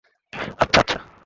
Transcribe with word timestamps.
আচ্ছা, 0.33 0.79
আচ্ছা। 0.79 0.97